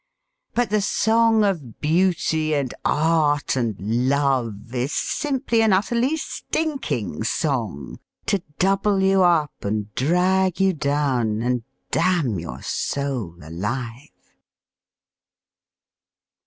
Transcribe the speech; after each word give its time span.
But 0.55 0.71
the 0.71 0.81
song 0.81 1.43
of 1.43 1.79
Beauty 1.79 2.55
and 2.55 2.73
Art 2.83 3.55
and 3.55 3.79
Love 4.09 4.73
Is 4.73 4.91
simply 4.91 5.61
an 5.61 5.73
utterly 5.73 6.17
stinking 6.17 7.23
song, 7.23 7.99
To 8.25 8.41
double 8.57 8.99
you 9.03 9.21
up 9.21 9.63
and 9.63 9.93
drag 9.93 10.59
you 10.59 10.73
down 10.73 11.43
And 11.43 11.61
damn 11.91 12.39
your 12.39 12.63
soul 12.63 13.37
alive. 13.43 14.09